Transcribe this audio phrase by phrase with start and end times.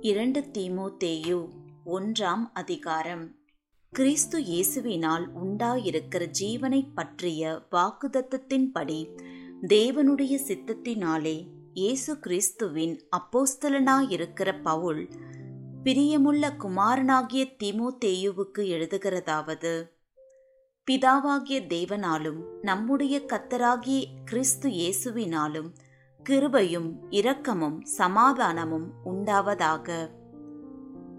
[0.00, 1.48] இரண்டு தீமோத்தேயு
[1.86, 3.34] ஒன்றாம் அதிகாரம்.
[3.90, 9.08] கிறிஸ்து இயேசுவினால் உண்டாயிருக்கிற ஜீவனைப் பற்றிய வாக்குதத்தத்தின்படி
[9.66, 15.08] தேவனுடைய சித்தத்தினாலே இயேசு கிறிஸ்துவின் அப்போஸ்தலனாயிருக்கிற பவுல்
[15.84, 19.90] பிரியமுள்ள குமாரனாகிய தீமோத்தேயுவுக்கு எழுதுகிறதாவது
[20.86, 25.72] பிதாவாகிய தேவனாலும் நம்முடைய கத்தராகிய கிறிஸ்து இயேசுவினாலும்
[26.28, 30.10] கிருபையும் இரக்கமும் சமாதானமும் உண்டாவதாக.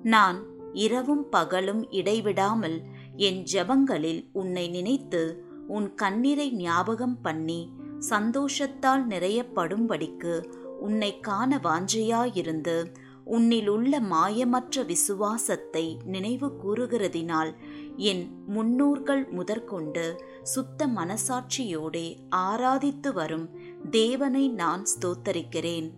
[0.03, 2.81] நான் இரவும் பகலும் இடைவிடாமல்
[3.15, 7.73] என் ஜெபங்களில் உன்னை நினைத்து உன் கண்ணீரை ஞாபகம் பண்ணி
[8.09, 10.45] சந்தோஷத்தால் நிறையப்படும்படிக்கு
[10.79, 12.85] உன்னை காண வாஞ்சையாயிருந்து
[13.25, 17.55] உன்னிலுள்ள மாயமற்ற விசுவாசத்தை நினைவு கூறுகிறதினால்
[17.95, 23.47] என் முன்னோர்கள் முதற்கொண்டு சுத்த மனசாட்சியோடே ஆராதித்து வரும்
[23.89, 25.91] தேவனை நான் ஸ்தோத்தரிக்கிறேன்.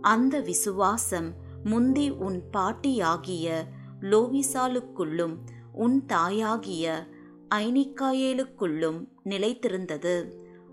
[0.00, 1.34] அந்த விசுவாசம்
[1.64, 3.64] முந்தி உன் பாட்டியாகிய
[4.00, 5.36] லோவிசாலுக்குள்ளும்
[5.72, 7.06] உன் தாயாகிய
[7.54, 10.32] ஐனிக்காயேலுக்குள்ளும் நிலைத்திருந்தது.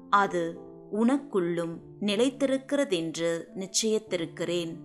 [0.09, 0.59] அது
[0.94, 4.75] உனக்குள்ளும் நிலைத்திருக்கிறதென்று நிச்சயத்திருக்கிறேன்.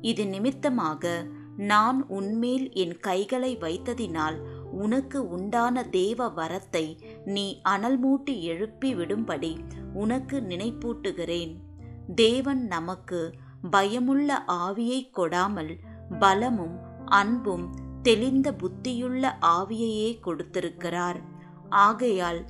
[0.00, 4.38] இது நிமித்தமாக நான் உன்மேல் என் கைகளை வைத்ததினால்
[4.82, 6.86] உனக்கு உண்டான தேவ வரத்தை
[7.34, 9.52] நீ அனல் மூட்டி எழுப்பி விடும்படி
[9.94, 11.54] உனக்கு நினைப்பூட்டுகிறேன்.
[12.14, 13.20] தேவன் நமக்கு
[13.70, 14.30] பயமுள்ள
[14.64, 15.72] ஆவியை கொடாமல்
[16.18, 16.76] பலமும்
[17.18, 17.66] அன்பும்
[18.02, 21.20] தெளிந்த புத்தியுள்ள ஆவியையே கொடுத்திருக்கிறார்.
[21.84, 22.40] ஆகையால்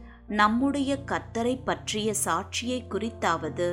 [0.40, 3.66] நம்முடைய கர்த்தரை பற்றிய சாட்சியை குறித்தாவது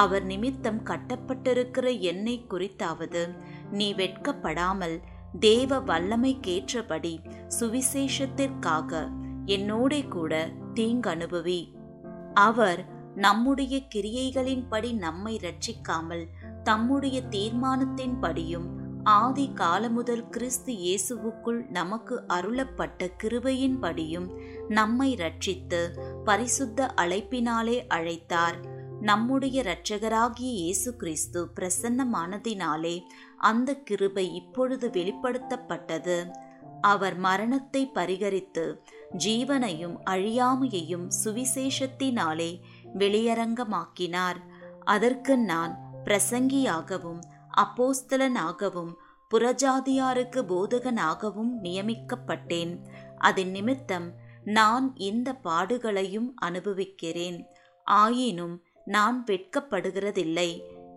[0.00, 3.22] அவர் நிமித்தம் கட்டப்பட்டிருக்கிற என்னை குறித்தாவது
[3.70, 4.96] நீ வெட்கப்படாமல்
[5.40, 7.18] தேவ வல்லமைக்கேற்றபடி
[7.60, 9.08] சுவிசேஷத்திற்காக
[9.46, 11.72] என்னோட கூட தீங்கனுபவி.
[12.34, 16.26] அவர் நம்முடைய கிரியைகளின்படி நம்மை ரட்சிக்காமல்
[16.62, 18.66] தம்முடைய தீர்மானத்தின்படியும்
[19.04, 24.28] ஆதி காலமுதல் கிறிஸ்து இயேசுவுக்குள் நமக்கு அருளப்பட்ட கிருபையின்படியும்
[24.68, 28.72] நம்மை ரட்சித்து பரிசுத்த அழைப்பினாலே அழைத்தார்.
[29.00, 33.00] நம்முடைய இரட்சகராகிய இயேசு கிறிஸ்து பிரசன்னமானதினாலே
[33.50, 36.16] அந்த கிருபை இப்பொழுது வெளிப்படுத்தப்பட்டது.
[36.80, 38.64] அவர் மரணத்தை பரிகரித்து
[39.24, 42.50] ஜீவனையும் அழியாமையையும் சுவிசேஷத்தினாலே
[42.98, 44.40] வெளியரங்கமாக்கினார்.
[44.84, 47.20] அதற்கு நான் பிரசங்கியாகவும்
[47.56, 48.92] அப்போஸ்தலனாகவும்
[49.30, 52.72] புறஜாதியாருக்கு போதகனாகவும் நியமிக்கப்பட்டேன்.
[53.18, 54.08] அதன் நிமித்தம்
[54.44, 57.38] நான் இந்த பாடுகளையும் அனுபவிக்கிறேன்.
[57.84, 60.50] ஆயினும் நான் வெட்கப்படுகிறதில்லை.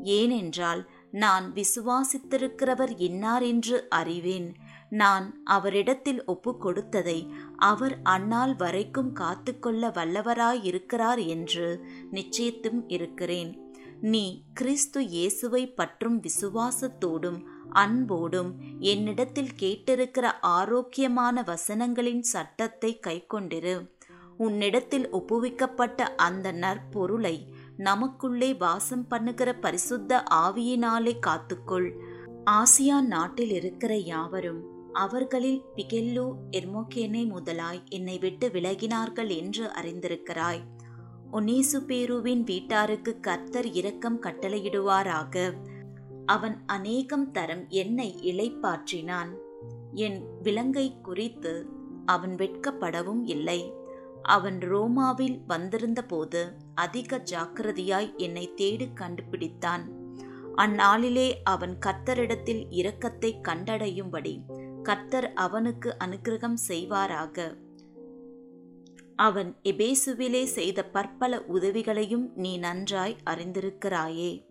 [0.04, 0.82] ஏனென்றால்
[1.12, 4.56] நான் விசுவாசித்திருக்கிறவர் இன்னார் என்று அறிவேன்.
[4.90, 13.66] நான் அவரிடத்தில் ஒப்பு கொடுத்ததை அவர் அந்நாள் வரைக்கும் காத்துக்கொள்ள வல்லவராயிருக்கிறார் என்று நிச்சயத்தும் இருக்கிறேன்.
[14.02, 23.90] நீ கிறிஸ்து இயேசுவை பற்றும் விசுவாசத்தோடும் அன்போடும் என்னிடத்தில் கேட்டிருக்கிற ஆரோக்கியமான வசனங்களின் சட்டத்தை கைக்கொண்டிரு.
[24.38, 31.90] உன்னிடத்தில் ஒப்புவிக்கப்பட்ட அந்த நற்பொருளை நமக்குள்ளே வாசம் பண்ணுகிற பரிசுத்த ஆவியினாலே காத்துக்கொள்.
[32.46, 40.64] ஆசியா நாட்டில் இருக்கிற யாவரும் அவர்களில் பிகெல்லு எர்மோகேனே முதலாய் என்னை விட்டு விலகினார்கள் என்று அறிந்திருக்கிறாய்.
[41.32, 45.54] ஒனேசு பேருவின் வீட்டாருக்கு கர்த்தர் இரக்கம் கட்டளையிடுவாராக.
[46.26, 49.34] அவன் அநேகம் தரம் என்னை இளைப்பாற்றினான்.
[49.92, 51.70] என் விலங்கை குறித்து
[52.06, 53.74] அவன் வெட்கப்படவும் இல்லை.
[54.28, 59.86] அவன் ரோமாவில் வந்திருந்தபோது அதிக ஜாக்கிரதையாய் என்னை தேடி கண்டுபிடித்தான்.
[60.58, 64.36] அந்நாளிலே அவன் கர்த்தரிடத்தில் இரக்கத்தை கண்டடையும்படி
[64.84, 67.56] கர்த்தர் அவனுக்கு அனுகிரகம் செய்வாராக.
[69.16, 74.47] அவன் எபேசுவிலே செய்த பற்பல உதவிகளையும் நீ நன்றாய் அறிந்திருக்கிறாயே.